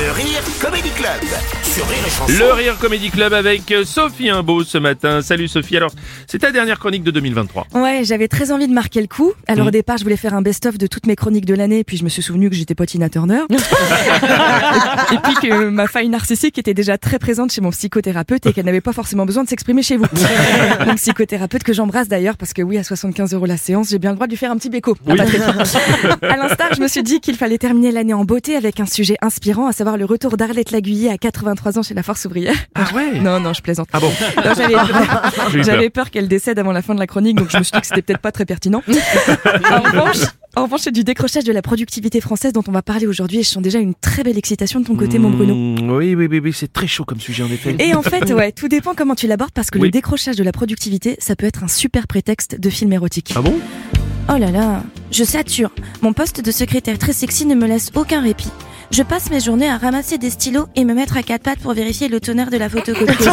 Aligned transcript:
Le 0.00 0.12
Rire 0.12 0.42
Comedy 0.62 0.88
Club 0.92 1.20
sur 1.62 1.86
Rire 1.86 1.98
et 2.06 2.10
Chanson. 2.10 2.32
Le 2.32 2.52
Rire 2.54 2.78
Comedy 2.78 3.10
Club 3.10 3.34
avec 3.34 3.70
euh, 3.70 3.84
Sophie 3.84 4.30
Imbeau 4.30 4.64
ce 4.64 4.78
matin. 4.78 5.20
Salut 5.20 5.46
Sophie. 5.46 5.76
Alors, 5.76 5.90
c'est 6.26 6.38
ta 6.38 6.52
dernière 6.52 6.78
chronique 6.78 7.02
de 7.02 7.10
2023. 7.10 7.66
Ouais, 7.74 8.00
j'avais 8.02 8.26
très 8.26 8.50
envie 8.50 8.66
de 8.66 8.72
marquer 8.72 9.02
le 9.02 9.08
coup. 9.08 9.32
Alors 9.46 9.66
au 9.66 9.70
départ, 9.70 9.98
je 9.98 10.04
voulais 10.04 10.16
faire 10.16 10.32
un 10.32 10.40
best-of 10.40 10.78
de 10.78 10.86
toutes 10.86 11.06
mes 11.06 11.16
chroniques 11.16 11.44
de 11.44 11.54
l'année, 11.54 11.84
puis 11.84 11.98
je 11.98 12.04
me 12.04 12.08
suis 12.08 12.22
souvenu 12.22 12.48
que 12.48 12.56
j'étais 12.56 12.74
pas 12.74 12.86
Tina 12.86 13.10
Turner. 13.10 13.42
et 13.50 15.18
puis 15.22 15.34
que 15.34 15.68
ma 15.68 15.86
faille 15.86 16.08
narcissique 16.08 16.56
était 16.56 16.72
déjà 16.72 16.96
très 16.96 17.18
présente 17.18 17.52
chez 17.52 17.60
mon 17.60 17.70
psychothérapeute 17.70 18.46
et 18.46 18.54
qu'elle 18.54 18.64
n'avait 18.64 18.80
pas 18.80 18.94
forcément 18.94 19.26
besoin 19.26 19.44
de 19.44 19.50
s'exprimer 19.50 19.82
chez 19.82 19.98
vous. 19.98 20.06
mon 20.86 20.94
psychothérapeute 20.94 21.62
que 21.62 21.74
j'embrasse 21.74 22.08
d'ailleurs 22.08 22.38
parce 22.38 22.54
que 22.54 22.62
oui, 22.62 22.78
à 22.78 22.84
75 22.84 23.34
euros 23.34 23.44
la 23.44 23.58
séance, 23.58 23.90
j'ai 23.90 23.98
bien 23.98 24.10
le 24.10 24.16
droit 24.16 24.26
de 24.26 24.32
lui 24.32 24.38
faire 24.38 24.50
un 24.50 24.56
petit 24.56 24.70
béco. 24.70 24.96
À 25.06 26.36
l'instar, 26.36 26.72
je 26.74 26.80
me 26.80 26.88
suis 26.88 27.02
dit 27.02 27.20
qu'il 27.20 27.36
fallait 27.36 27.58
terminer 27.58 27.92
l'année 27.92 28.14
en 28.14 28.24
beauté 28.24 28.56
avec 28.56 28.80
un 28.80 28.86
sujet 28.86 29.16
inspirant, 29.20 29.66
à 29.66 29.72
savoir 29.72 29.89
le 29.96 30.04
retour 30.04 30.36
d'Arlette 30.36 30.70
Laguillier 30.70 31.10
à 31.10 31.18
83 31.18 31.78
ans 31.78 31.82
chez 31.82 31.94
la 31.94 32.02
Force 32.02 32.24
ouvrière. 32.24 32.54
Ah 32.74 32.84
ouais 32.94 33.20
Non, 33.20 33.40
non, 33.40 33.52
je 33.52 33.62
plaisante. 33.62 33.88
Ah 33.92 34.00
bon 34.00 34.10
j'avais 34.56 35.62
j'avais 35.62 35.90
peur 35.90 36.10
qu'elle 36.10 36.28
décède 36.28 36.58
avant 36.58 36.72
la 36.72 36.82
fin 36.82 36.94
de 36.94 37.00
la 37.00 37.06
chronique, 37.06 37.36
donc 37.36 37.50
je 37.50 37.58
me 37.58 37.62
suis 37.62 37.72
dit 37.72 37.80
que 37.80 37.86
c'était 37.86 38.02
peut-être 38.02 38.20
pas 38.20 38.32
très 38.32 38.44
pertinent. 38.44 38.82
en 38.88 39.80
revanche, 39.80 40.16
en 40.56 40.64
revanche, 40.64 40.80
c'est 40.82 40.92
du 40.92 41.04
décrochage 41.04 41.44
de 41.44 41.52
la 41.52 41.62
productivité 41.62 42.20
française 42.20 42.52
dont 42.52 42.62
on 42.66 42.72
va 42.72 42.82
parler 42.82 43.06
aujourd'hui 43.06 43.38
et 43.38 43.42
je 43.42 43.48
sens 43.48 43.62
déjà 43.62 43.78
une 43.78 43.94
très 43.94 44.22
belle 44.22 44.38
excitation 44.38 44.80
de 44.80 44.84
ton 44.86 44.96
côté, 44.96 45.18
mon 45.18 45.30
Bruno. 45.30 45.54
Mm, 45.54 45.90
Oui, 45.90 46.14
oui, 46.14 46.26
oui, 46.30 46.40
oui, 46.42 46.52
c'est 46.52 46.72
très 46.72 46.86
chaud 46.86 47.04
comme 47.04 47.20
sujet 47.20 47.42
en 47.42 47.50
effet. 47.50 47.76
Et 47.78 47.94
en 47.94 48.02
fait, 48.02 48.32
ouais, 48.32 48.52
tout 48.52 48.68
dépend 48.68 48.94
comment 48.94 49.14
tu 49.14 49.26
l'abordes 49.26 49.52
parce 49.52 49.70
que 49.70 49.78
Oui. 49.78 49.88
le 49.88 49.90
décrochage 49.92 50.36
de 50.36 50.42
la 50.44 50.52
productivité, 50.52 51.16
ça 51.20 51.36
peut 51.36 51.46
être 51.46 51.62
un 51.64 51.68
super 51.68 52.06
prétexte 52.06 52.58
de 52.58 52.70
film 52.70 52.92
érotique. 52.92 53.32
Ah 53.36 53.42
bon? 53.42 53.54
Oh 54.32 54.36
là 54.38 54.50
là, 54.50 54.82
je 55.10 55.24
sature. 55.24 55.70
Mon 56.02 56.12
poste 56.12 56.44
de 56.44 56.50
secrétaire 56.50 56.98
très 56.98 57.12
sexy 57.12 57.46
ne 57.46 57.54
me 57.54 57.66
laisse 57.66 57.90
aucun 57.94 58.20
répit. 58.20 58.50
Je 58.90 59.04
passe 59.04 59.30
mes 59.30 59.38
journées 59.38 59.68
à 59.70 59.78
ramasser 59.78 60.18
des 60.18 60.30
stylos 60.30 60.66
et 60.74 60.84
me 60.84 60.94
mettre 60.94 61.16
à 61.16 61.22
quatre 61.22 61.42
pattes 61.44 61.60
pour 61.60 61.74
vérifier 61.74 62.08
le 62.08 62.18
tonnerre 62.18 62.50
de 62.50 62.56
la 62.56 62.68
photocopieuse. 62.68 63.30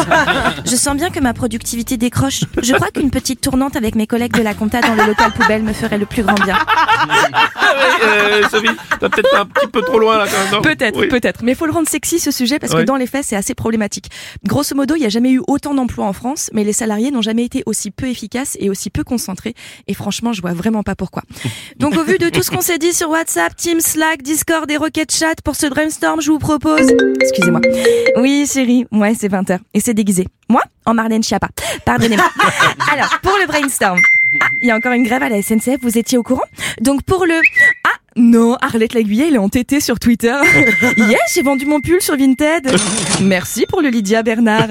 Je 0.64 0.76
sens 0.76 0.96
bien 0.96 1.10
que 1.10 1.18
ma 1.18 1.34
productivité 1.34 1.96
décroche. 1.96 2.44
Je 2.62 2.74
crois 2.74 2.90
qu'une 2.92 3.10
petite 3.10 3.40
tournante 3.40 3.74
avec 3.74 3.96
mes 3.96 4.06
collègues 4.06 4.34
de 4.34 4.42
la 4.42 4.54
compta 4.54 4.80
dans 4.80 4.94
le 4.94 5.04
local 5.04 5.32
poubelle 5.32 5.64
me 5.64 5.72
ferait 5.72 5.98
le 5.98 6.06
plus 6.06 6.22
grand 6.22 6.34
bien. 6.44 6.56
Ah 6.68 7.06
euh, 8.04 8.42
Sophie, 8.48 8.68
t'as 9.00 9.08
peut-être 9.08 9.34
un 9.36 9.46
petit 9.46 9.66
peu 9.66 9.82
trop 9.82 9.98
loin 9.98 10.16
là 10.18 10.26
quand 10.30 10.38
même. 10.44 10.52
non 10.52 10.62
Peut-être, 10.62 11.00
Oui. 11.00 11.08
peut-être. 11.08 11.40
Mais 11.42 11.52
il 11.52 11.56
faut 11.56 11.66
le 11.66 11.72
rendre 11.72 11.88
sexy 11.88 12.20
ce 12.20 12.30
sujet 12.30 12.60
parce 12.60 12.72
que 12.74 12.82
dans 12.82 12.96
les 12.96 13.08
faits, 13.08 13.24
c'est 13.24 13.36
assez 13.36 13.54
problématique. 13.54 14.10
Grosso 14.44 14.76
modo, 14.76 14.94
il 14.94 15.00
n'y 15.00 15.06
a 15.06 15.10
jamais 15.10 15.32
eu 15.32 15.40
autant 15.48 15.74
d'emplois 15.74 16.06
en 16.06 16.12
France, 16.12 16.50
mais 16.52 16.62
les 16.62 16.72
salariés 16.72 17.10
n'ont 17.10 17.22
jamais 17.22 17.44
été 17.44 17.64
aussi 17.66 17.90
peu 17.90 18.06
efficaces 18.06 18.56
et 18.60 18.70
aussi 18.70 18.90
peu 18.90 19.02
concentrés. 19.02 19.54
Et 19.88 19.94
franchement, 19.94 20.32
je 20.32 20.40
vois 20.40 20.52
vraiment 20.52 20.84
pas 20.84 20.94
pourquoi. 20.94 21.24
Donc, 21.78 21.96
au 21.96 22.04
vu 22.04 22.18
de 22.18 22.28
tout 22.28 22.42
ce 22.44 22.50
qu'on 22.52 22.60
s'est 22.60 22.78
dit 22.78 22.92
sur 22.92 23.10
WhatsApp, 23.10 23.56
Teams, 23.56 23.80
Slack, 23.80 24.22
Discord 24.22 24.70
et 24.70 24.76
Rocket 24.76 25.12
Chat 25.12 25.34
pour 25.48 25.56
ce 25.56 25.66
brainstorm, 25.66 26.20
je 26.20 26.30
vous 26.30 26.38
propose. 26.38 26.94
Excusez-moi. 27.22 27.62
Oui, 28.18 28.46
chérie. 28.46 28.86
Ouais, 28.92 29.14
c'est 29.18 29.32
20h. 29.32 29.60
Et 29.72 29.80
c'est 29.80 29.94
déguisé. 29.94 30.28
Moi, 30.50 30.60
en 30.84 30.92
Marlène 30.92 31.22
Schiappa. 31.22 31.48
Pardonnez-moi. 31.86 32.28
Alors, 32.92 33.18
pour 33.22 33.32
le 33.40 33.46
brainstorm. 33.46 33.98
Ah, 34.42 34.46
il 34.60 34.68
y 34.68 34.70
a 34.70 34.76
encore 34.76 34.92
une 34.92 35.04
grève 35.04 35.22
à 35.22 35.30
la 35.30 35.40
SNCF, 35.40 35.78
vous 35.80 35.96
étiez 35.96 36.18
au 36.18 36.22
courant? 36.22 36.44
Donc 36.82 37.02
pour 37.02 37.24
le... 37.24 37.40
Ah, 37.84 37.96
non, 38.16 38.56
Arlette 38.60 38.92
Laguillet, 38.92 39.28
elle 39.28 39.36
est 39.36 39.38
entêtée 39.38 39.80
sur 39.80 39.98
Twitter. 39.98 40.36
yes, 40.98 41.18
j'ai 41.32 41.42
vendu 41.42 41.64
mon 41.64 41.80
pull 41.80 42.02
sur 42.02 42.18
Vinted. 42.18 42.70
Merci 43.22 43.64
pour 43.64 43.80
le 43.80 43.88
Lydia 43.88 44.22
Bernard. 44.22 44.68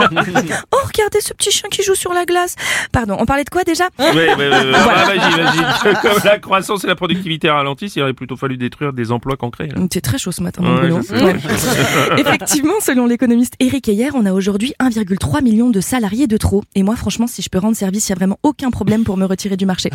Regardez 0.98 1.22
ce 1.22 1.34
petit 1.36 1.52
chien 1.52 1.70
qui 1.70 1.84
joue 1.84 1.94
sur 1.94 2.12
la 2.12 2.26
glace. 2.26 2.56
Pardon, 2.92 3.18
on 3.20 3.26
parlait 3.26 3.44
de 3.44 3.50
quoi 3.52 3.64
déjà 3.64 3.84
Ouais, 4.00 4.12
ouais, 4.12 4.36
ouais, 4.36 4.50
ouais. 4.50 4.64
Voilà. 4.72 5.04
Ah, 5.04 5.06
vas-y, 5.06 5.42
vas-y. 5.44 5.94
Comme 6.02 6.24
la 6.26 6.40
croissance 6.40 6.84
et 6.86 6.88
la 6.88 6.96
productivité 6.96 7.52
ralentissent, 7.52 7.96
il 7.98 8.02
aurait 8.02 8.14
plutôt 8.14 8.36
fallu 8.36 8.58
détruire 8.58 8.94
des 8.94 9.12
emplois 9.12 9.38
concrets. 9.38 9.70
T'es 9.92 10.02
très 10.02 10.18
chaud 10.18 10.32
ce 10.32 10.42
matin, 10.42 10.64
Ouais. 10.64 10.92
Ouais. 10.92 11.36
Effectivement, 12.18 12.74
selon 12.82 13.06
l'économiste 13.06 13.54
Eric 13.60 13.88
Heyer, 13.90 14.10
on 14.16 14.26
a 14.26 14.34
aujourd'hui 14.34 14.74
1,3 14.80 15.44
million 15.44 15.70
de 15.70 15.82
salariés 15.82 16.26
de 16.26 16.38
trop. 16.38 16.64
Et 16.74 16.82
moi, 16.82 16.96
franchement, 16.96 17.28
si 17.28 17.44
je 17.44 17.50
peux 17.50 17.60
rendre 17.60 17.76
service, 17.76 18.08
il 18.08 18.12
y 18.12 18.14
a 18.14 18.16
vraiment 18.16 18.40
aucun 18.42 18.72
problème 18.72 19.04
pour 19.04 19.18
me 19.18 19.26
retirer 19.26 19.56
du 19.56 19.68
marché. 19.68 19.92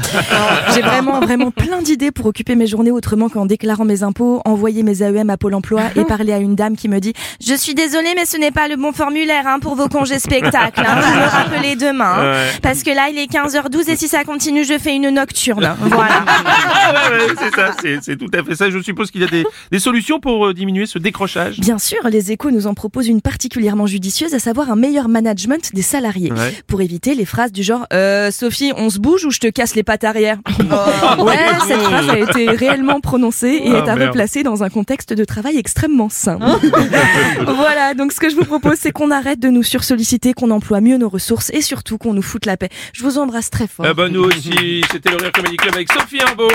J'ai 0.74 0.82
vraiment, 0.82 1.20
vraiment 1.20 1.50
plein 1.50 1.82
d'idées 1.82 2.12
pour 2.12 2.26
occuper 2.26 2.54
mes 2.54 2.68
journées 2.68 2.92
autrement 2.92 3.28
qu'en 3.28 3.46
déclarant 3.46 3.84
mes 3.84 4.04
impôts, 4.04 4.41
envoyer 4.44 4.84
mes 4.84 5.02
AEM 5.02 5.30
à 5.30 5.36
Pôle 5.36 5.54
emploi 5.54 5.82
et 5.96 6.04
parler 6.04 6.32
à 6.32 6.38
une 6.38 6.54
dame 6.54 6.76
qui 6.76 6.88
me 6.88 7.00
dit 7.00 7.12
Je 7.44 7.54
suis 7.54 7.74
désolée, 7.74 8.12
mais 8.14 8.24
ce 8.24 8.36
n'est 8.36 8.52
pas 8.52 8.68
le 8.68 8.76
bon 8.76 8.92
formulaire 8.92 9.48
hein, 9.48 9.58
pour 9.58 9.74
vos 9.74 9.88
congés 9.88 10.20
spectacles. 10.20 10.80
Hein. 10.86 10.91
Vous 11.00 11.14
me 11.14 11.28
rappelez 11.28 11.76
demain. 11.76 12.14
hein. 12.19 12.32
Ouais. 12.32 12.50
Parce 12.62 12.82
que 12.82 12.91
là, 12.91 13.08
il 13.10 13.19
est 13.19 13.30
15h12 13.30 13.91
et 13.91 13.97
si 13.97 14.08
ça 14.08 14.25
continue, 14.25 14.64
je 14.64 14.78
fais 14.78 14.94
une 14.94 15.10
nocturne. 15.10 15.75
Voilà. 15.80 16.25
C'est 17.38 17.55
ça, 17.55 17.75
c'est, 17.81 17.99
c'est 18.03 18.16
tout 18.16 18.31
à 18.33 18.43
fait 18.43 18.55
ça. 18.55 18.71
Je 18.71 18.78
suppose 18.81 19.10
qu'il 19.10 19.21
y 19.21 19.25
a 19.25 19.28
des, 19.28 19.44
des 19.71 19.78
solutions 19.78 20.21
pour 20.21 20.47
euh, 20.47 20.55
diminuer 20.55 20.87
ce 20.87 20.99
décrochage. 20.99 21.59
Bien 21.60 21.78
sûr, 21.78 21.99
les 22.09 22.33
échos 22.33 22.50
nous 22.50 22.66
en 22.66 22.75
proposent 22.75 23.09
une 23.09 23.21
particulièrement 23.21 23.87
judicieuse, 23.87 24.34
à 24.34 24.38
savoir 24.38 24.71
un 24.71 24.77
meilleur 24.77 25.09
management 25.09 25.71
des 25.75 25.83
salariés. 25.83 26.33
Ouais. 26.33 26.55
Pour 26.66 26.81
éviter 26.83 27.15
les 27.15 27.25
phrases 27.25 27.53
du 27.53 27.62
genre 27.62 27.87
euh, 27.93 28.31
Sophie, 28.31 28.72
on 28.77 28.91
se 28.91 28.99
bouge 28.99 29.25
ou 29.25 29.31
je 29.31 29.38
te 29.38 29.49
casse 29.49 29.75
les 29.75 29.83
pattes 29.83 30.05
arrière? 30.05 30.38
Ouais, 31.19 31.37
cette 31.66 31.81
phrase 31.83 32.09
a 32.09 32.19
été 32.19 32.50
réellement 32.50 33.00
prononcée 33.00 33.60
et 33.65 33.71
Ah, 33.72 33.78
est 33.78 33.89
à 33.89 33.97
merde. 33.97 34.09
replacer 34.10 34.43
dans 34.43 34.62
un 34.62 34.69
contexte 34.71 35.12
de 35.12 35.25
travail 35.25 35.56
extrêmement 35.59 36.09
sain. 36.09 36.39
voilà, 37.47 37.94
donc 37.94 38.12
ce 38.12 38.21
que 38.21 38.28
je 38.31 38.34
vous 38.37 38.44
propose, 38.44 38.77
c'est 38.78 38.93
qu'on 38.93 39.10
arrête 39.10 39.41
de 39.41 39.49
nous 39.49 39.62
sursolliciter, 39.62 40.33
qu'on 40.33 40.50
emploie 40.50 40.81
mieux 40.81 40.97
nos 40.97 41.09
ressources 41.09 41.50
et 41.50 41.60
surtout 41.60 41.99
qu'on 41.99 42.15
nous 42.15 42.22
foute 42.22 42.47
la 42.47 42.56
paix. 42.56 42.69
Je 42.93 43.03
vous 43.03 43.19
embrasse 43.19 43.50
très 43.50 43.66
fort. 43.66 43.87
Ah 43.89 43.94
bah 43.94 44.09
nous 44.09 44.22
aussi, 44.25 44.83
c'était 44.91 45.10
le 45.10 45.16
Rire 45.16 45.33
Comedy 45.33 45.56
Club 45.56 45.75
avec 45.75 45.93
Sophie 45.93 46.21
Imbeau. 46.22 46.49